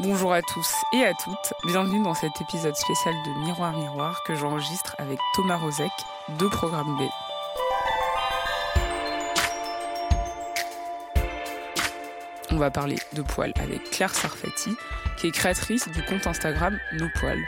[0.00, 4.36] Bonjour à tous et à toutes, bienvenue dans cet épisode spécial de Miroir Miroir que
[4.36, 5.90] j'enregistre avec Thomas Rozek
[6.38, 7.02] de Programme B.
[12.52, 14.70] On va parler de poils avec Claire Sarfati,
[15.18, 17.42] qui est créatrice du compte Instagram Nos Poils.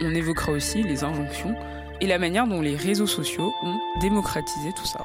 [0.00, 1.56] On évoquera aussi les injonctions
[2.00, 5.00] et la manière dont les réseaux sociaux ont démocratisé tout ça.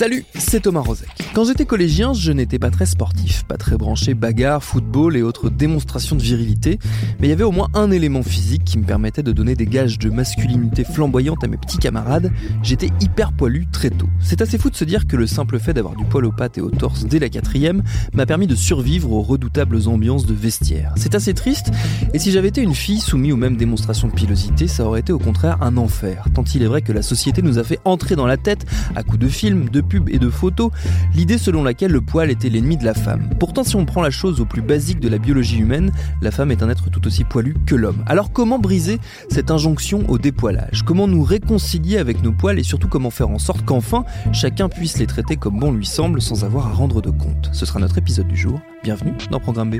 [0.00, 1.10] Salut, c'est Thomas Rozek.
[1.34, 5.50] Quand j'étais collégien, je n'étais pas très sportif, pas très branché bagarre, football et autres
[5.50, 6.78] démonstrations de virilité,
[7.20, 9.66] mais il y avait au moins un élément physique qui me permettait de donner des
[9.66, 12.32] gages de masculinité flamboyante à mes petits camarades.
[12.62, 14.08] J'étais hyper poilu très tôt.
[14.20, 16.56] C'est assez fou de se dire que le simple fait d'avoir du poil aux pattes
[16.56, 17.82] et au torse dès la quatrième
[18.14, 20.94] m'a permis de survivre aux redoutables ambiances de vestiaire.
[20.96, 21.72] C'est assez triste,
[22.14, 25.12] et si j'avais été une fille soumise aux mêmes démonstrations de pilosité, ça aurait été
[25.12, 28.16] au contraire un enfer, tant il est vrai que la société nous a fait entrer
[28.16, 28.64] dans la tête,
[28.96, 30.70] à coups de films, de et de photos,
[31.14, 33.30] l'idée selon laquelle le poil était l'ennemi de la femme.
[33.38, 36.50] Pourtant, si on prend la chose au plus basique de la biologie humaine, la femme
[36.50, 38.04] est un être tout aussi poilu que l'homme.
[38.06, 38.98] Alors comment briser
[39.30, 40.82] cette injonction au dépoilage?
[40.84, 44.98] Comment nous réconcilier avec nos poils et surtout comment faire en sorte qu'enfin chacun puisse
[44.98, 47.50] les traiter comme bon lui semble sans avoir à rendre de compte?
[47.52, 48.60] Ce sera notre épisode du jour.
[48.82, 49.76] Bienvenue dans Programme B.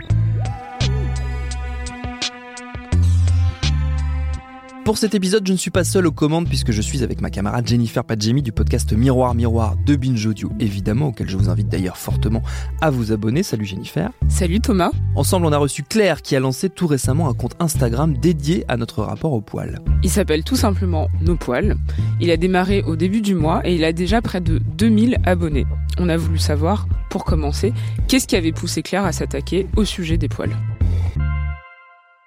[4.85, 7.31] Pour cet épisode, je ne suis pas seul aux commandes puisque je suis avec ma
[7.31, 11.69] camarade Jennifer Padjemi du podcast Miroir Miroir de Binge Audio, évidemment, auquel je vous invite
[11.69, 12.43] d'ailleurs fortement
[12.81, 13.43] à vous abonner.
[13.43, 14.11] Salut Jennifer.
[14.29, 14.91] Salut Thomas.
[15.15, 18.77] Ensemble, on a reçu Claire qui a lancé tout récemment un compte Instagram dédié à
[18.79, 19.79] notre rapport au poil.
[20.03, 21.77] Il s'appelle tout simplement Nos Poils.
[22.21, 25.67] Il a démarré au début du mois et il a déjà près de 2000 abonnés.
[25.99, 27.75] On a voulu savoir, pour commencer,
[28.09, 30.57] qu'est-ce qui avait poussé Claire à s'attaquer au sujet des poils?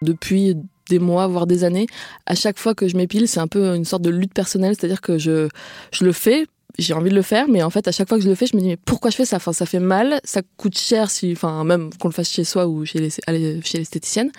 [0.04, 0.56] Depuis
[0.90, 1.88] des mois, voire des années,
[2.26, 5.02] à chaque fois que je m'épile, c'est un peu une sorte de lutte personnelle, c'est-à-dire
[5.02, 5.48] que je,
[5.92, 6.46] je le fais
[6.80, 8.48] j'ai envie de le faire, mais en fait, à chaque fois que je le fais,
[8.48, 9.36] je me dis, mais pourquoi je fais ça?
[9.36, 12.68] Enfin, ça fait mal, ça coûte cher, si, enfin, même qu'on le fasse chez soi
[12.68, 14.32] ou chez l'esthéticienne.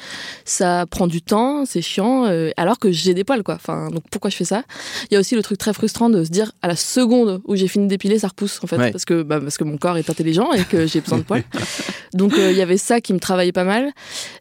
[0.45, 3.55] Ça prend du temps, c'est chiant, euh, alors que j'ai des poils, quoi.
[3.55, 4.65] Enfin, donc pourquoi je fais ça?
[5.11, 7.55] Il y a aussi le truc très frustrant de se dire, à la seconde où
[7.55, 10.11] j'ai fini d'épiler, ça repousse, en fait, parce, que, bah, parce que mon corps est
[10.11, 11.45] intelligent et que j'ai besoin de poils.
[12.15, 13.93] donc, euh, il y avait ça qui me travaillait pas mal.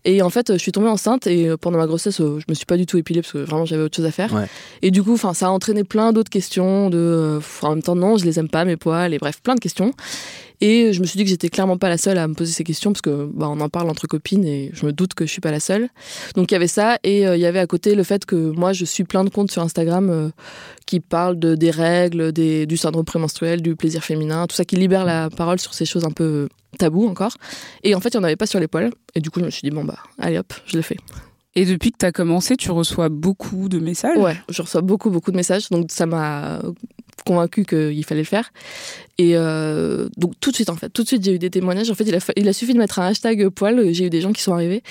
[0.04, 2.66] Et en fait, je suis tombée enceinte et euh, pendant ma grossesse, je me suis
[2.66, 4.48] pas du tout épilée parce que vraiment j'avais autre chose à faire.
[4.82, 7.40] Et du coup, enfin, ça a entraîné plein d'autres questions de,
[7.90, 9.92] non, je les aime pas, mes poils, et bref, plein de questions.
[10.62, 12.64] Et je me suis dit que j'étais clairement pas la seule à me poser ces
[12.64, 15.32] questions parce que bah, on en parle entre copines et je me doute que je
[15.32, 15.90] suis pas la seule.
[16.36, 18.52] Donc il y avait ça et euh, il y avait à côté le fait que
[18.52, 20.30] moi je suis plein de comptes sur Instagram euh,
[20.86, 24.78] qui parlent de, des règles, des, du syndrome prémenstruel, du plaisir féminin, tout ça qui
[24.78, 26.48] libère la parole sur ces choses un peu
[26.80, 27.34] taboues encore.
[27.84, 29.46] Et en fait il n'y en avait pas sur les poils et du coup je
[29.46, 30.98] me suis dit bon bah allez hop, je le fais.
[31.56, 34.18] Et depuis que tu as commencé, tu reçois beaucoup de messages?
[34.18, 35.70] Ouais, je reçois beaucoup, beaucoup de messages.
[35.70, 36.62] Donc ça m'a
[37.24, 38.52] convaincu qu'il fallait le faire.
[39.20, 41.92] Et euh, donc tout de suite, en fait, tout de suite, j'ai eu des témoignages.
[41.92, 43.94] En fait, il a, il a suffi de mettre un hashtag poil.
[43.94, 44.82] J'ai eu des gens qui sont arrivés.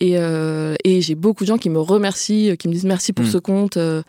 [0.00, 3.24] Et, euh, et j'ai beaucoup de gens qui me remercient, qui me disent merci pour
[3.24, 3.30] hmm.
[3.30, 3.76] ce compte.
[3.76, 4.02] Euh,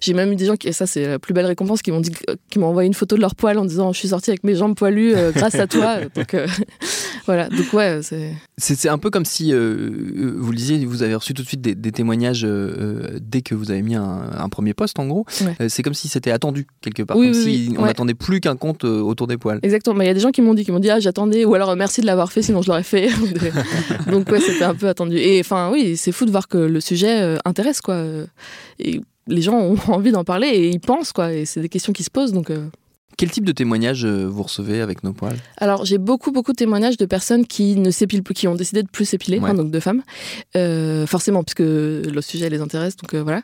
[0.00, 2.00] j'ai même eu des gens qui, et ça c'est la plus belle récompense, qui m'ont
[2.00, 2.12] dit,
[2.50, 4.54] qui m'ont envoyé une photo de leur poil en disant je suis sortie avec mes
[4.54, 5.96] jambes poilues grâce à toi.
[6.14, 6.36] donc
[7.26, 7.48] voilà.
[7.48, 8.32] Donc ouais, c'est.
[8.58, 11.92] C'est un peu comme si vous le disiez, vous avez reçu tout de suite des,
[11.92, 12.46] témoignages
[13.20, 15.26] dès que vous avez mis un, premier poste en gros.
[15.68, 17.16] c'est comme si c'était attendu quelque part.
[17.16, 19.58] comme si on n'attendait plus qu'un compte autour des poils.
[19.62, 20.02] Exactement.
[20.02, 21.74] Il y a des gens qui m'ont dit, qui m'ont dit, ah, j'attendais, ou alors
[21.76, 23.08] merci de l'avoir fait, sinon je l'aurais fait.
[24.10, 25.16] Donc, ouais, c'était un peu attendu.
[25.16, 28.04] Et enfin, oui, c'est fou de voir que le sujet euh, intéresse, quoi.
[28.78, 31.32] Et les gens ont envie d'en parler et ils pensent, quoi.
[31.32, 32.50] Et c'est des questions qui se posent, donc.
[32.50, 32.66] Euh.
[33.16, 35.38] Quel type de témoignages euh, vous recevez avec nos poils?
[35.56, 38.82] Alors j'ai beaucoup beaucoup de témoignages de personnes qui ne s'épilent plus, qui ont décidé
[38.82, 40.02] de plus s'épiler, hein, donc de femmes,
[41.06, 43.40] forcément puisque le sujet les intéresse, donc voilà.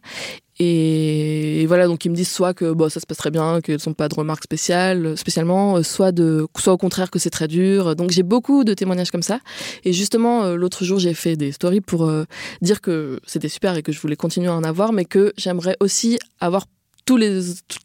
[0.64, 3.80] Et, voilà, donc ils me disent soit que bon, ça se passe très bien, qu'elles
[3.80, 7.48] sont pas de remarques spéciales, spécialement, euh, soit, de, soit au contraire que c'est très
[7.48, 7.96] dur.
[7.96, 9.40] Donc j'ai beaucoup de témoignages comme ça.
[9.84, 12.24] Et justement, euh, l'autre jour, j'ai fait des stories pour euh,
[12.60, 15.76] dire que c'était super et que je voulais continuer à en avoir, mais que j'aimerais
[15.80, 16.66] aussi avoir
[17.04, 17.40] tous les,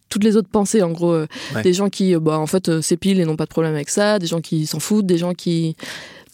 [0.09, 1.17] toutes les autres pensées, en gros.
[1.63, 4.27] Des gens qui, bah, en fait, s'épilent et n'ont pas de problème avec ça, des
[4.27, 5.75] gens qui s'en foutent, des gens qui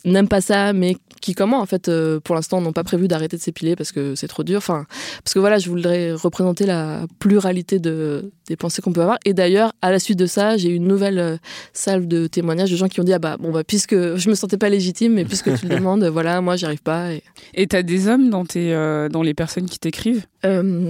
[0.03, 3.37] n'aiment pas ça, mais qui comment en fait euh, pour l'instant n'ont pas prévu d'arrêter
[3.37, 4.57] de s'épiler parce que c'est trop dur.
[4.57, 4.85] Enfin,
[5.23, 9.17] parce que voilà, je voudrais représenter la pluralité de, des pensées qu'on peut avoir.
[9.23, 11.37] Et d'ailleurs, à la suite de ça, j'ai eu une nouvelle euh,
[11.71, 14.35] salve de témoignages de gens qui ont dit ah bah bon bah puisque je me
[14.35, 17.11] sentais pas légitime, mais puisque tu le demandes, voilà, moi j'y arrive pas.
[17.53, 20.25] Et t'as des hommes dans tes euh, dans les personnes qui t'écrivent?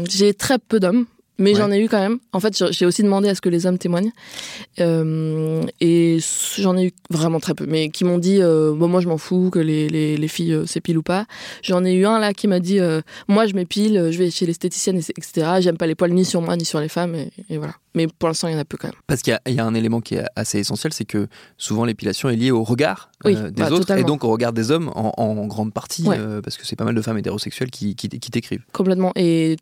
[0.10, 1.06] J'ai très peu d'hommes
[1.40, 1.58] Mais Ouais.
[1.58, 2.20] j'en ai eu quand même.
[2.32, 4.12] En fait, j'ai- aussi demandé à ce que les hommes témoignent.
[4.80, 6.20] Euh, et
[6.60, 7.66] j'en ai eu vraiment très peu.
[7.68, 10.54] Mais qui m'ont dit, euh, bon, moi je m'en fous que les, les, les filles
[10.54, 11.26] euh, s'épilent ou pas.
[11.64, 14.46] J'en ai eu un là qui m'a dit, euh, moi je m'épile, je vais chez
[14.46, 15.48] l'esthéticienne, et- etc.
[15.60, 17.16] J'aime pas les poils ni sur moi ni sur les femmes.
[17.16, 17.74] Et, et voilà.
[17.96, 18.98] Mais pour l'instant, il y en a peu quand même.
[19.08, 21.28] Parce qu'il y a- il y, a un élément qui est assez essentiel, c'est que
[21.58, 24.54] souvent l'épilation est liée au regard Oui, euh, des bah, autres et donc au regard
[24.54, 26.18] des hommes en, en grande partie, Ouais.
[26.20, 28.64] euh, parce que c'est pas mal de femmes hétérosexuelles qui, qui, qui t'écrivent.
[28.74, 29.12] Complètement.
[29.16, 29.58] Et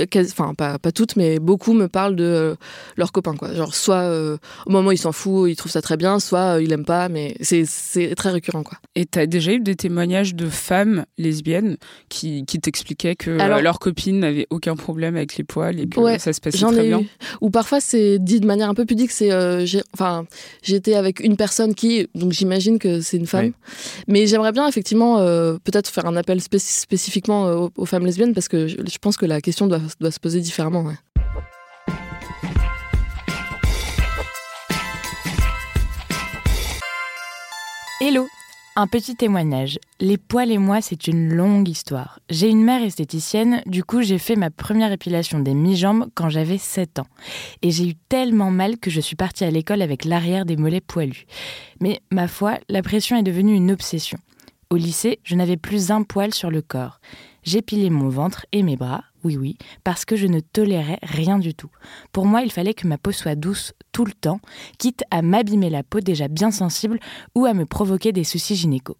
[0.00, 2.54] euh, enfin pas, pas toutes, mais beaucoup me parlent de euh,
[2.96, 3.34] leurs copains.
[3.34, 3.52] Quoi.
[3.54, 4.36] Genre soit euh,
[4.66, 7.08] au moment il s'en fout, il trouve ça très bien, soit euh, il aime pas,
[7.08, 8.62] mais c'est- c'est très récurrent.
[8.62, 8.78] Quoi.
[8.94, 11.76] Et t'as déjà eu des témoignages de femmes lesbiennes
[12.08, 15.88] qui, qui t'expliquaient que Alors- euh, leur copine n'avait aucun problème avec les poils et
[15.88, 17.00] que Ouais, ça se passait très bien.
[17.00, 17.08] eu.
[17.40, 19.10] Ou parfois c'est dit de manière un peu pudique.
[19.10, 20.26] C'est euh, j'ai- enfin
[20.62, 23.46] j'étais avec une personne qui donc j'imagine que c'est une femme.
[23.46, 23.52] Oui.
[24.08, 28.06] Mais j'aimerais bien effectivement euh, peut-être faire un appel spéc- spécifiquement euh, aux, aux femmes
[28.06, 30.82] lesbiennes parce que je, je pense que la question doit, doit se poser différemment.
[30.82, 30.94] ouais.
[38.00, 38.28] Hello
[38.76, 39.78] un petit témoignage.
[40.00, 42.18] Les poils et moi, c'est une longue histoire.
[42.28, 46.58] J'ai une mère esthéticienne, du coup j'ai fait ma première épilation des mi-jambes quand j'avais
[46.58, 47.06] 7 ans.
[47.62, 50.80] Et j'ai eu tellement mal que je suis partie à l'école avec l'arrière des mollets
[50.80, 51.26] poilus.
[51.80, 54.18] Mais ma foi, la pression est devenue une obsession.
[54.70, 57.00] Au lycée, je n'avais plus un poil sur le corps.
[57.44, 61.54] J'épilais mon ventre et mes bras, oui oui, parce que je ne tolérais rien du
[61.54, 61.70] tout.
[62.12, 64.40] Pour moi, il fallait que ma peau soit douce tout le temps,
[64.78, 67.00] quitte à m'abîmer la peau déjà bien sensible
[67.34, 68.96] ou à me provoquer des soucis gynéco.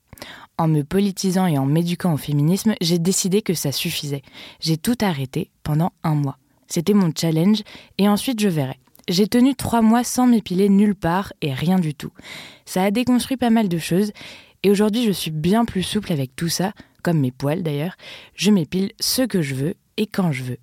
[0.56, 4.22] En me politisant et en m'éduquant au féminisme, j'ai décidé que ça suffisait.
[4.60, 6.38] J'ai tout arrêté pendant un mois.
[6.68, 7.62] C'était mon challenge
[7.98, 8.78] et ensuite je verrai.
[9.08, 12.12] J'ai tenu trois mois sans m'épiler nulle part et rien du tout.
[12.64, 14.12] Ça a déconstruit pas mal de choses
[14.62, 16.72] et aujourd'hui je suis bien plus souple avec tout ça,
[17.02, 17.96] comme mes poils d'ailleurs.
[18.34, 20.58] Je m'épile ce que je veux et quand je veux.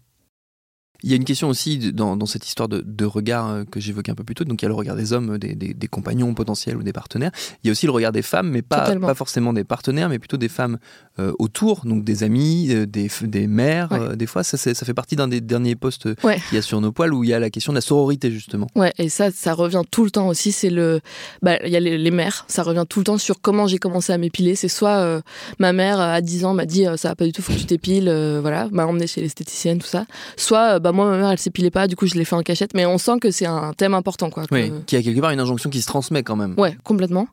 [1.04, 3.80] Il y a une question aussi dans, dans cette histoire de, de regard euh, que
[3.80, 4.44] j'évoquais un peu plus tôt.
[4.44, 6.94] Donc il y a le regard des hommes, des, des- des compagnons potentiels ou des
[6.94, 7.32] partenaires.
[7.64, 10.38] Il y a aussi le regard des femmes, mais pas, forcément des partenaires, mais plutôt
[10.38, 10.78] des femmes
[11.20, 13.10] euh, autour, donc des amis, euh, des,
[13.48, 13.92] mères.
[13.92, 14.00] Ouais.
[14.00, 16.40] euh, des fois, ça, ça fait partie d'un des derniers posts euh, Ouais.
[16.50, 18.32] qu'il y a sur nos poils où il y a la question de la sororité
[18.32, 18.68] justement.
[18.76, 20.52] Ouais, et ça, ça revient tout le temps aussi.
[20.52, 21.02] C'est le,
[21.42, 22.46] bah, il y a les, les mères.
[22.48, 24.56] Ça revient tout le temps sur comment j'ai commencé à m'épiler.
[24.56, 25.22] C'est soit
[25.60, 27.66] ma mère à 10 ans m'a dit ça va pas du tout, faut que tu
[27.66, 28.10] t'épiles,
[28.42, 30.06] voilà, m'a emmené chez l'esthéticienne, tout ça.
[30.38, 32.42] Soit euh, bah moi ma mère elle s'épilait pas, du coup je l'ai fait en
[32.44, 32.74] cachette.
[32.74, 34.46] Mais on sent que c'est un thème important quoi.
[34.46, 36.54] que- Oui, qui a quelque part une injonction qui se transmet quand même.
[36.58, 37.28] Ouais, complètement.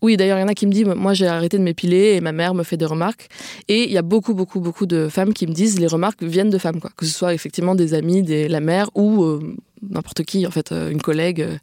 [0.00, 2.20] Oui, d'ailleurs, il y en a qui me disent, moi j'ai arrêté de m'épiler et
[2.20, 3.28] ma mère me fait des remarques.
[3.66, 6.50] Et il y a beaucoup, beaucoup, beaucoup de femmes qui me disent, les remarques viennent
[6.50, 6.90] de femmes, quoi.
[6.96, 9.40] Que ce soit effectivement des amis, des, la mère ou euh,
[9.82, 11.40] n'importe qui, en fait, euh, une collègue.
[11.42, 11.56] euh.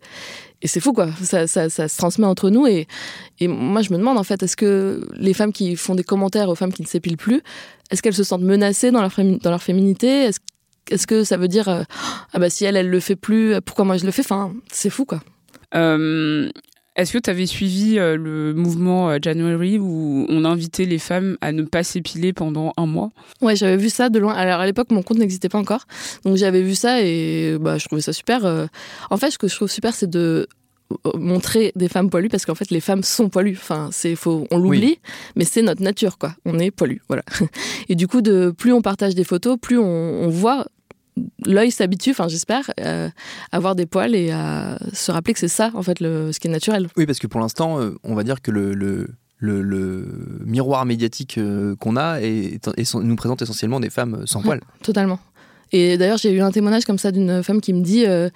[0.62, 1.08] Et c'est fou, quoi.
[1.24, 2.68] Ça, ça, ça se transmet entre nous.
[2.68, 2.88] Et,
[3.40, 6.50] et moi, je me demande, en fait, est-ce que les femmes qui font des commentaires
[6.50, 7.42] aux femmes qui ne s'épilent plus,
[7.90, 10.08] est-ce qu'elles se sentent menacées dans leur, dans leur féminité?
[10.26, 10.40] Est-ce
[10.92, 11.84] est-ce que ça veut dire, euh,
[12.34, 14.22] ah bah si elle, elle le fait plus, pourquoi moi je le fais?
[14.22, 15.22] Enfin, c'est fou, quoi.
[15.74, 16.50] Euh,
[16.96, 21.52] Est-ce que tu avais suivi euh, le mouvement January où on invitait les femmes à
[21.52, 23.12] ne pas s'épiler pendant un mois?
[23.42, 24.34] Ouais, j'avais vu ça de loin.
[24.34, 25.86] Alors à l'époque, mon compte n'existait pas encore,
[26.24, 28.68] donc j'avais vu ça et bah, je trouvais ça super.
[29.10, 30.48] En fait, ce que je trouve super, c'est de
[31.16, 33.58] montrer des femmes poilues parce qu'en fait les femmes sont poilues.
[33.60, 35.00] Enfin c'est faut on l'oublie
[35.36, 36.36] mais c'est notre nature quoi.
[36.46, 37.24] On est poilu voilà.
[37.90, 40.66] Et du coup de plus on partage des photos plus on, on voit
[41.46, 43.10] l'œil s'habitue enfin j'espère euh,
[43.52, 46.40] à voir des poils et à se rappeler que c'est ça en fait le, ce
[46.40, 46.88] qui est naturel.
[46.98, 49.08] Oui, parce que pour l'instant, euh, on va dire que le, le,
[49.38, 54.62] le- le miroir médiatique euh, qu'on a nous présente essentiellement des femmes sans poils.
[54.84, 55.20] Totalement.
[55.72, 58.30] Et d'ailleurs, j'ai eu un témoignage comme ça d'une femme qui me dit, euh,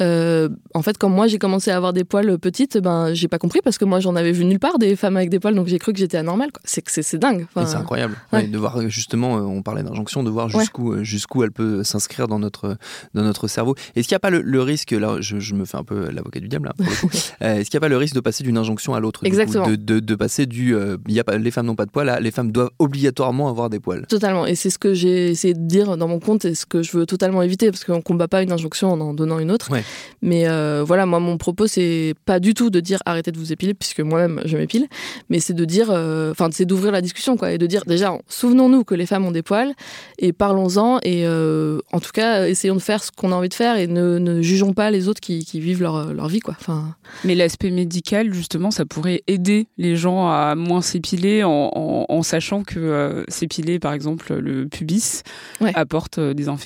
[0.00, 3.38] euh, en fait, quand moi j'ai commencé à avoir des poils petites, ben j'ai pas
[3.38, 5.66] compris parce que moi j'en avais vu nulle part des femmes avec des poils, donc
[5.66, 6.50] j'ai cru que j'étais anormale.
[6.64, 7.46] C'est c'est dingue.
[7.54, 8.16] Enfin, c'est incroyable.
[8.32, 8.40] ouais.
[8.40, 12.28] Ouais, de voir euh, justement, on parlait d'injonction, de voir jusqu'où jusqu'où elle peut s'inscrire
[12.28, 12.76] dans notre,
[13.14, 13.74] dans notre cerveau.
[13.94, 16.10] Est-ce qu'il n'y a pas le, le risque, là je, je me fais un peu
[16.10, 17.10] l'avocat du diable, là, pour le coup.
[17.42, 19.26] Euh, est-ce qu'il n'y a pas le risque de passer d'une injonction à l'autre coup,
[19.26, 19.68] Exactement.
[19.68, 20.74] de, de, de passer du
[21.08, 23.68] y a pas, les femmes n'ont pas de poils à les femmes doivent obligatoirement avoir
[23.68, 24.06] des poils?
[24.06, 24.46] Totalement.
[24.46, 26.96] Et c'est ce que j'ai essayé de dire dans mon compte et ce que je
[26.96, 29.70] veux totalement éviter parce qu'on combat pas une injonction en en donnant une autre.
[29.70, 29.82] Ouais.
[30.22, 33.52] Mais euh, voilà, moi, mon propos, c'est pas du tout de dire arrêtez de vous
[33.52, 34.86] épiler puisque moi-même je m'épile,
[35.30, 38.16] mais c'est de dire, euh, enfin, c'est d'ouvrir la discussion quoi et de dire déjà,
[38.28, 39.72] souvenons-nous que les femmes ont des poils
[40.18, 43.54] et parlons-en et euh, en tout cas, essayons de faire ce qu'on a envie de
[43.54, 46.54] faire et ne, ne jugeons pas les autres qui, qui vivent leur, leur vie quoi.
[46.60, 52.06] Enfin, Mais l'aspect médical, justement, ça pourrait aider les gens à moins s'épiler en, en-
[52.08, 55.22] en sachant que euh, s'épiler, par exemple, le pubis
[55.60, 55.72] Ouais.
[55.74, 56.65] apporte euh, des infections,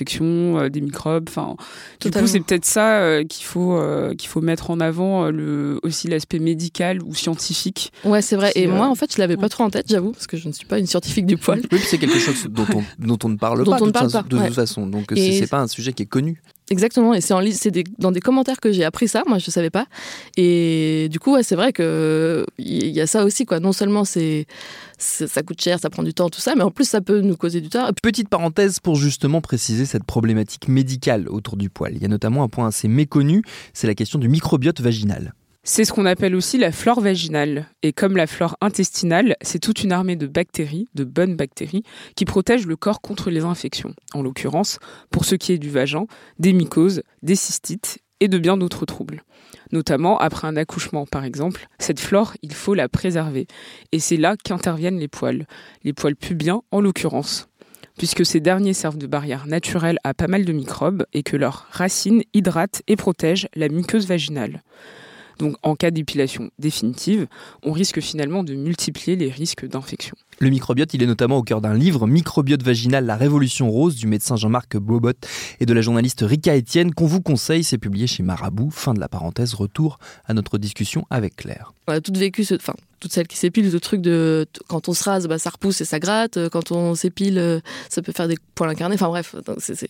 [0.57, 1.25] euh, des microbes.
[1.29, 1.55] Enfin,
[2.01, 5.31] du coup, c'est peut-être ça euh, qu'il faut euh, qu'il faut mettre en avant, euh,
[5.31, 7.91] le, aussi l'aspect médical ou scientifique.
[8.05, 8.51] ouais, c'est vrai.
[8.55, 10.47] Et euh, moi, en fait, je l'avais pas trop en tête, j'avoue, parce que je
[10.47, 11.59] ne suis pas une scientifique du poil.
[11.59, 13.91] Oui, puis c'est quelque chose dont on, dont on ne parle Dont pas, on de,
[13.91, 14.47] parle toute façon- pas, de ouais.
[14.47, 14.87] toute façon.
[14.87, 16.41] Donc c'est pas un sujet qui est connu.
[16.71, 17.33] Exactement, et c'est
[17.99, 19.87] dans des commentaires que j'ai appris ça, moi je ne savais pas.
[20.37, 23.59] Et du coup, ouais, c'est vrai que il y a ça aussi, quoi.
[23.59, 27.01] Non seulement ça coûte cher, ça prend du temps, tout ça, mais en plus ça
[27.01, 27.91] peut nous causer du tort.
[28.01, 31.93] Petite parenthèse pour justement préciser cette problématique médicale autour du poil.
[31.97, 35.33] Il y a notamment un point assez méconnu, c'est la question du microbiote vaginal.
[35.63, 37.67] C'est ce qu'on appelle aussi la flore vaginale.
[37.83, 41.83] Et comme la flore intestinale, c'est toute une armée de bactéries, de bonnes bactéries,
[42.15, 43.93] qui protègent le corps contre les infections.
[44.15, 44.79] En l'occurrence,
[45.11, 46.07] pour ce qui est du vagin,
[46.39, 49.21] des mycoses, des cystites et de bien d'autres troubles.
[49.71, 53.45] Notamment après un accouchement, par exemple, cette flore, il faut la préserver.
[53.91, 55.45] Et c'est là qu'interviennent les poils.
[55.83, 57.47] Les poils pubiens, en l'occurrence
[57.97, 61.67] puisque ces derniers servent de barrière naturelle à pas mal de microbes et que leurs
[61.69, 64.63] racines hydratent et protègent la muqueuse vaginale.
[65.41, 67.25] Donc en cas d'épilation définitive,
[67.63, 70.15] on risque finalement de multiplier les risques d'infection.
[70.37, 74.05] Le microbiote, il est notamment au cœur d'un livre, Microbiote vaginal, la révolution rose, du
[74.05, 75.13] médecin Jean-Marc Bobot
[75.59, 77.63] et de la journaliste Rika Etienne, qu'on vous conseille.
[77.63, 78.69] C'est publié chez Marabout.
[78.69, 79.55] Fin de la parenthèse.
[79.55, 81.73] Retour à notre discussion avec Claire.
[81.87, 84.93] On a toutes vécu, ce, enfin, toutes celles qui s'épilent, ce truc de quand on
[84.93, 86.37] se rase, bah, ça repousse et ça gratte.
[86.49, 88.95] Quand on s'épile, euh, ça peut faire des poils incarnés.
[88.95, 89.89] Enfin bref, c'est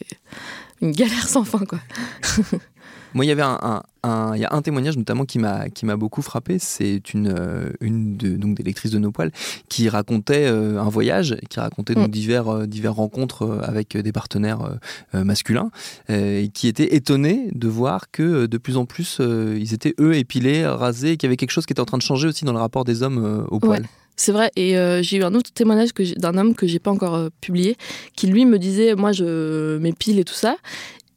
[0.81, 1.79] une galère sans fin, quoi.
[3.13, 5.97] Moi, il y avait un, un, y a un témoignage notamment qui m'a qui m'a
[5.97, 6.59] beaucoup frappé.
[6.59, 9.31] C'est une euh, une de, donc des lectrices de nos poils
[9.69, 12.11] qui racontait euh, un voyage, qui racontait donc mm.
[12.11, 14.77] divers euh, divers rencontres avec des partenaires
[15.13, 15.71] masculins,
[16.09, 20.65] et qui était étonné de voir que de plus en plus ils étaient eux épilés,
[20.65, 22.59] rasés, qu'il y avait quelque chose qui était en train de changer aussi dans le
[22.59, 23.85] rapport des hommes au poil.
[24.15, 27.77] C'est vrai, et j'ai eu un autre témoignage d'un homme que j'ai pas encore publié,
[28.15, 30.57] qui lui me disait, moi je m'épile et tout ça,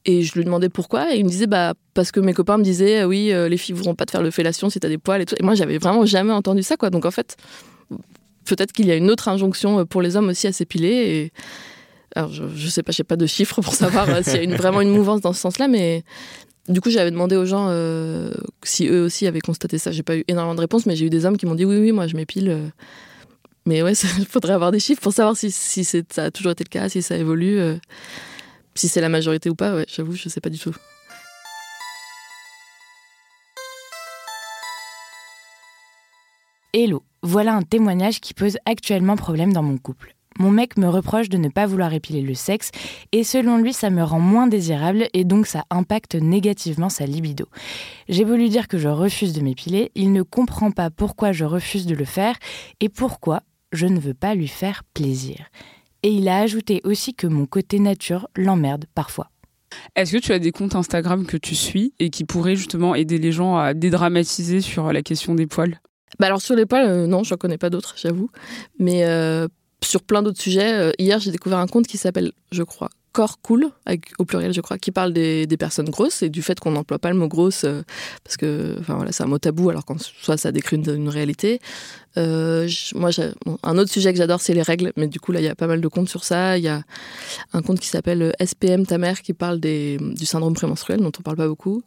[0.06, 2.62] et je lui demandais pourquoi, et il me disait bah parce que mes copains me
[2.62, 4.98] disaient ah oui euh, les filles voudront pas te faire le fellation si t'as des
[4.98, 5.34] poils et tout.
[5.38, 6.90] Et moi j'avais vraiment jamais entendu ça quoi.
[6.90, 7.36] Donc en fait
[8.44, 11.32] peut-être qu'il y a une autre injonction euh, pour les hommes aussi à s'épiler.
[12.14, 14.56] Alors je, je sais pas, j'ai pas de chiffres pour savoir euh, s'il y a
[14.56, 16.04] vraiment une mouvance dans ce sens-là, mais
[16.68, 17.70] du coup j'avais demandé aux gens
[18.62, 19.90] si eux aussi avaient constaté ça.
[19.90, 21.78] J'ai pas eu énormément de réponses, mais j'ai eu des hommes qui m'ont dit oui
[21.78, 22.72] oui moi je m'épile.
[23.64, 26.68] Mais ouais, il faudrait avoir des chiffres pour savoir si ça a toujours été le
[26.68, 27.58] cas, si ça évolue.
[28.76, 30.74] Si c'est la majorité ou pas, ouais, j'avoue, je sais pas du tout.
[36.72, 40.16] Hello, voilà un témoignage qui pose actuellement problème dans mon couple.
[40.40, 42.72] Mon mec me reproche de ne pas vouloir épiler le sexe
[43.12, 47.46] et selon lui ça me rend moins désirable et donc ça impacte négativement sa libido.
[48.08, 51.86] J'ai voulu dire que je refuse de m'épiler, il ne comprend pas pourquoi je refuse
[51.86, 52.36] de le faire
[52.80, 55.46] et pourquoi je ne veux pas lui faire plaisir.
[56.04, 59.30] Et il a ajouté aussi que mon côté nature l'emmerde parfois.
[59.96, 63.18] Est-ce que tu as des comptes Instagram que tu suis et qui pourraient justement aider
[63.18, 65.80] les gens à dédramatiser sur la question des poils?
[66.20, 68.28] Bah alors sur les poils, euh, non, je n'en connais pas d'autres, j'avoue.
[68.78, 69.48] Mais euh,
[69.82, 73.40] sur plein d'autres sujets, euh, hier j'ai découvert un compte qui s'appelle, je crois, corps
[73.40, 73.70] cool,
[74.18, 77.10] au pluriel je crois, qui parle des, personnes grosses et du fait qu'on n'emploie pas
[77.10, 77.82] le mot grosse euh,
[78.24, 81.60] parce que enfin, voilà, c'est un mot tabou alors qu'en soit ça décrit une, réalité.
[82.16, 83.10] Euh, moi,
[83.62, 85.54] un autre sujet que j'adore, c'est les règles, mais du coup là il y a
[85.54, 86.58] pas mal de comptes sur ça.
[86.58, 86.82] Il y a
[87.52, 91.12] un compte qui s'appelle euh, SPM ta mère qui parle des, du syndrome prémenstruel dont
[91.16, 91.82] on parle pas beaucoup.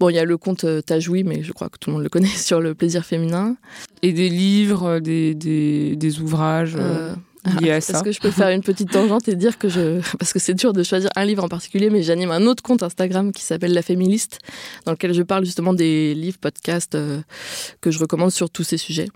[0.00, 2.10] Bon, il y a le compte Tajoui, mais je crois que tout le monde le
[2.10, 3.56] connaît sur le plaisir féminin.
[4.02, 6.76] Et des livres, des, des, des ouvrages.
[7.44, 10.00] Est-ce que je peux faire une petite tangente et dire que je.
[10.18, 12.82] Parce que c'est dur de choisir un livre en particulier, mais j'anime un autre compte
[12.82, 14.38] Instagram qui s'appelle La Féministe,
[14.86, 17.20] dans lequel je parle justement des livres, podcasts euh,
[17.80, 19.08] que je recommande sur tous ces sujets.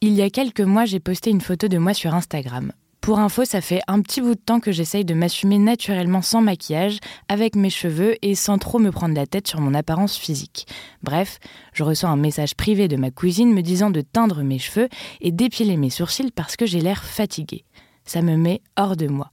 [0.00, 2.72] Il y a quelques mois, j'ai posté une photo de moi sur Instagram.
[3.04, 6.40] Pour info, ça fait un petit bout de temps que j'essaye de m'assumer naturellement sans
[6.40, 10.66] maquillage, avec mes cheveux et sans trop me prendre la tête sur mon apparence physique.
[11.02, 11.38] Bref,
[11.74, 14.88] je reçois un message privé de ma cousine me disant de teindre mes cheveux
[15.20, 17.66] et d'épiler mes sourcils parce que j'ai l'air fatiguée.
[18.06, 19.32] Ça me met hors de moi.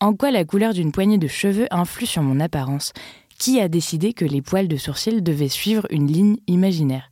[0.00, 2.92] En quoi la couleur d'une poignée de cheveux influe sur mon apparence?
[3.38, 7.08] Qui a décidé que les poils de sourcils devaient suivre une ligne imaginaire?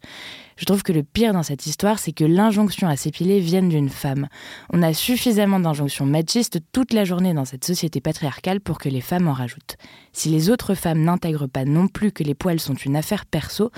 [0.61, 3.89] Je trouve que le pire dans cette histoire, c'est que l'injonction à s'épiler vienne d'une
[3.89, 4.29] femme.
[4.71, 9.01] On a suffisamment d'injonctions machistes toute la journée dans cette société patriarcale pour que les
[9.01, 9.79] femmes en rajoutent.
[10.13, 13.71] Si les autres femmes n'intègrent pas non plus que les poils sont une affaire perso,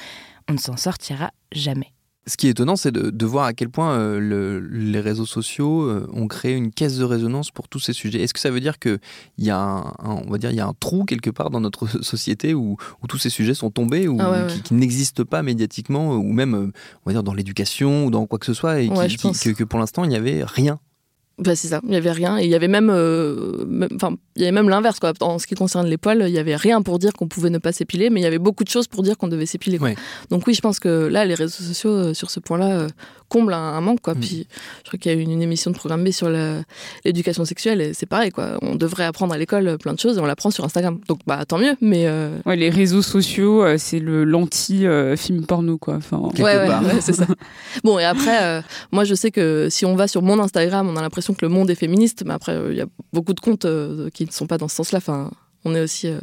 [0.51, 1.93] on ne s'en sortira jamais.
[2.27, 6.09] Ce qui est étonnant, c'est de, voir à quel point euh, les réseaux sociaux euh,
[6.13, 8.23] ont créé une caisse de résonance pour tous ces sujets.
[8.23, 9.01] Est-ce que ça veut dire qu'il
[9.39, 11.89] y, a un, on va dire, il y a un trou quelque part dans notre
[12.03, 12.77] société où,
[13.09, 16.73] tous ces sujets sont tombés, ou ah qui, n'existent pas médiatiquement, ou même euh,
[17.05, 19.81] on va dire, dans l'éducation ou dans quoi que ce soit, et que, que, pour
[19.81, 20.79] l'instant, il n'y avait rien?
[21.39, 22.39] Bah, c'est ça, il n'y avait rien.
[22.39, 25.13] Et il y avait même, euh, enfin, il y avait même l'inverse, quoi.
[25.21, 27.59] En ce qui concerne les poils, il n'y avait rien pour dire qu'on pouvait ne
[27.59, 29.79] pas s'épiler, mais il y avait beaucoup de choses pour dire qu'on devait s'épiler.
[30.31, 32.89] Donc oui, je pense que là, les réseaux sociaux, euh, sur ce point-là, euh,
[33.33, 34.15] comble un, manque, quoi.
[34.15, 34.21] Mm.
[34.21, 34.47] Puis,
[34.85, 36.61] je crois qu'il y a eu une, émission de programme B sur la-
[37.07, 38.59] l'éducation sexuelle, et c'est pareil, quoi.
[38.61, 40.99] On devrait apprendre à l'école euh, plein de choses, et on l'apprend sur Instagram.
[41.09, 42.07] Donc, bah, tant mieux, mais.
[42.07, 45.95] euh, Ouais, les réseaux sociaux, euh, c'est le l'anti-film porno, quoi.
[45.97, 46.83] Enfin, Quelque ouais, ouais, part.
[46.85, 47.27] ouais, c'est ça.
[47.85, 48.61] Bon, et après, euh,
[48.93, 51.49] moi, je sais que si on va sur mon Instagram, on a l'impression que le
[51.49, 54.31] monde est féministe, mais après, euh, il y a beaucoup de comptes euh, qui ne
[54.31, 54.99] sont pas dans ce sens-là.
[54.99, 55.31] Enfin,
[55.65, 56.09] on est aussi.
[56.09, 56.19] euh,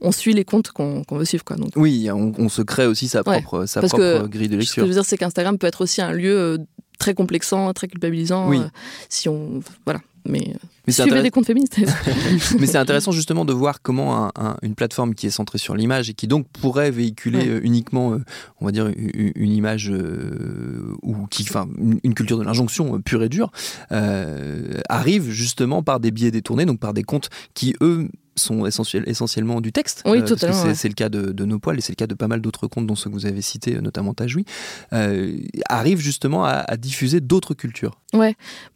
[0.00, 1.56] on suit les comptes qu'on veut suivre, quoi.
[1.56, 4.52] Donc, Oui, on, on se crée aussi sa Ouais, propre, sa propre que grille de
[4.54, 4.82] ce que lecture.
[4.84, 6.58] je veux dire, c'est qu'Instagram peut être aussi un lieu euh,
[6.98, 8.58] très complexant, très culpabilisant, Oui.
[8.58, 8.68] euh,
[9.10, 9.60] si on.
[9.84, 10.00] Voilà.
[10.26, 10.54] Mais
[10.86, 11.78] Mais c'est suivez des comptes féministes.
[12.58, 15.74] Mais c'est intéressant justement de voir comment un- un- une plateforme qui est centrée sur
[15.76, 17.48] l'image et qui donc pourrait véhiculer Ouais.
[17.48, 18.18] euh, uniquement, euh,
[18.60, 21.68] on va dire, une, une image euh, ou qui, enfin,
[22.02, 23.50] une, culture de l'injonction euh, pure et dure,
[23.92, 29.04] euh, arrive justement par des biais détournés, donc par des comptes qui eux sont essentiel-
[29.06, 30.02] essentiellement du texte.
[30.06, 30.88] Oui, que totalement, c'est- ouais.
[30.90, 32.86] Le cas de, de Nos Poils et c'est le cas de pas mal d'autres comptes,
[32.86, 34.46] dont ceux que vous avez cités, euh, notamment Tajoui,
[34.94, 35.36] euh,
[35.68, 38.00] arrivent justement à, à diffuser d'autres cultures.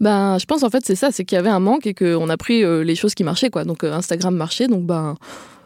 [0.01, 2.37] Ben, je pense en fait c'est ça, c'est qu'il y avait un manque qu'on a
[2.37, 3.65] pris euh, les choses qui marchaient quoi.
[3.65, 5.17] Donc euh, Instagram marchait, donc ben,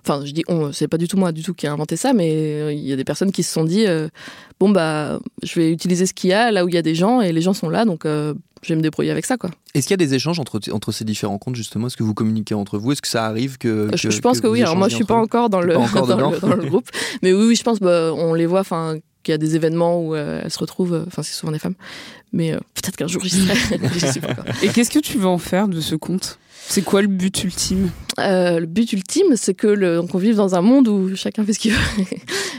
[0.00, 2.30] enfin je dis c'est pas du tout moi du tout qui a inventé ça, mais
[2.32, 3.86] euh, il y a des personnes qui se sont dit
[4.60, 6.94] bon bah je vais utiliser ce qu'il y a là où il y a des
[6.94, 8.06] gens et les gens sont là, donc
[8.62, 9.50] je vais me débrouiller avec ça quoi.
[9.74, 11.86] Est-ce qu'il y a des échanges entre, entre ces différents comptes justement?
[11.86, 12.92] Est-ce que vous communiquez entre vous?
[12.92, 14.62] Est-ce que ça arrive que, je, que- je pense que, oui.
[14.62, 16.64] Alors moi je échangez suis pas encore dans le, pas encore dans, le dans le
[16.66, 16.88] groupe,
[17.22, 20.00] mais oui oui je pense bah, on les voit enfin qu'il y a des événements
[20.00, 21.74] où euh, elles se retrouvent, euh, enfin c'est souvent des femmes,
[22.32, 24.44] mais euh, peut-être qu'un jour j'y serai, je sais pas encore.
[24.62, 26.38] Et qu'est-ce que tu veux en faire de ce compte?
[26.68, 27.90] C'est quoi le but ultime?
[28.18, 31.54] Euh, le but ultime, c'est que le, qu'on vive dans un monde où chacun fait
[31.54, 32.04] ce qu'il veut.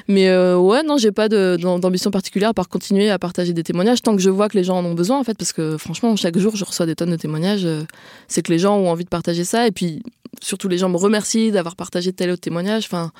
[0.08, 4.01] Mais euh, ouais, non, j'ai pas d'ambition particulière à part continuer à partager des témoignages
[4.01, 6.16] tant que je vois que les gens en ont besoin, en fait, parce que franchement,
[6.16, 7.66] chaque jour, je reçois des tonnes de témoignages.
[7.66, 7.84] euh,
[8.28, 10.01] c'est que les gens ont envie de partager ça, et puis
[10.42, 12.86] surtout, les gens me remercient d'avoir partagé tel ou tel témoignage.
[12.86, 13.12] Enfin,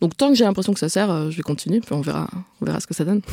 [0.00, 2.28] donc tant que j'ai l'impression que ça sert, je vais continuer, puis on verra,
[2.60, 3.22] on verra ce que ça donne.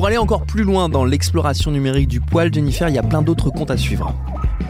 [0.00, 3.20] Pour aller encore plus loin dans l'exploration numérique du poil, Jennifer, il y a plein
[3.20, 4.14] d'autres comptes à suivre.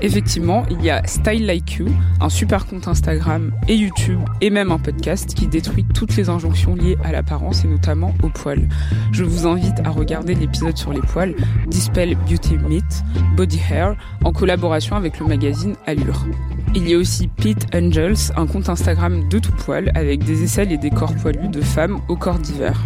[0.03, 1.87] Effectivement, il y a Style Like You,
[2.21, 6.75] un super compte Instagram et YouTube et même un podcast qui détruit toutes les injonctions
[6.75, 8.69] liées à l'apparence et notamment au poil.
[9.13, 11.37] Je vous invite à regarder l'épisode sur les poils
[11.69, 13.05] Dispel Beauty Myth,
[13.37, 16.27] Body Hair en collaboration avec le magazine Allure.
[16.75, 20.73] Il y a aussi Pete Angels, un compte Instagram de tout poil avec des aisselles
[20.73, 22.81] et des corps poilus de femmes au corps divers.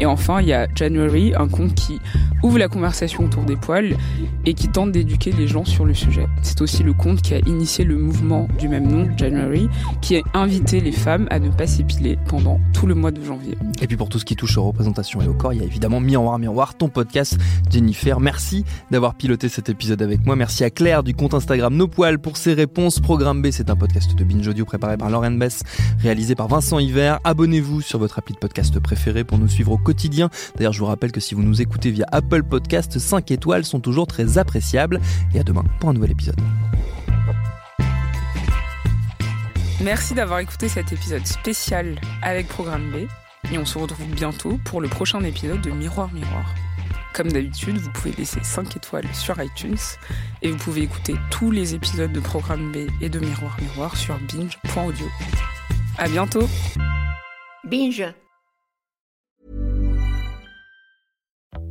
[0.00, 2.00] Et enfin, il y a January, un compte qui
[2.42, 3.96] ouvre la conversation autour des poils
[4.44, 6.26] et qui tente d'éduquer les gens sur le sujet.
[6.42, 9.68] C'est aussi le compte qui a initié le mouvement du même nom, January,
[10.02, 13.56] qui a invité les femmes à ne pas s'épiler pendant tout le mois de janvier.
[13.80, 15.66] Et puis pour tout ce qui touche aux représentations et au corps, il y a
[15.66, 17.38] évidemment Miroir Miroir, ton podcast,
[17.70, 18.20] Jennifer.
[18.20, 20.36] Merci d'avoir piloté cet épisode avec moi.
[20.36, 23.00] Merci à Claire du compte Instagram Nos Poils pour ses réponses.
[23.00, 25.62] Programme B, c'est un podcast de Binge Audio préparé par Lauren Bess,
[26.00, 27.20] réalisé par Vincent Hiver.
[27.24, 30.30] Abonnez-vous sur votre appli de podcast préféré pour nous suivre au quotidien.
[30.56, 33.80] D'ailleurs, je vous rappelle que si vous nous écoutez via Apple Podcast, 5 étoiles sont
[33.80, 35.00] toujours très appréciables.
[35.34, 36.40] Et à demain pour un nouvel épisode.
[39.80, 43.06] Merci d'avoir écouté cet épisode spécial avec Programme B
[43.52, 46.54] et on se retrouve bientôt pour le prochain épisode de Miroir Miroir.
[47.12, 49.76] Comme d'habitude, vous pouvez laisser 5 étoiles sur iTunes
[50.42, 54.18] et vous pouvez écouter tous les épisodes de Programme B et de Miroir Miroir sur
[54.18, 55.06] binge.audio.
[55.98, 56.48] À bientôt
[57.64, 58.14] Binge.